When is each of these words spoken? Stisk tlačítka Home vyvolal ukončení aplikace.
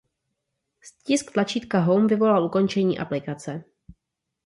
Stisk 0.81 1.31
tlačítka 1.31 1.79
Home 1.79 2.07
vyvolal 2.07 2.45
ukončení 2.45 2.99
aplikace. 2.99 3.63